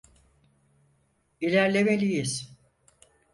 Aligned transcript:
İlerlemeliyiz. 1.41 2.55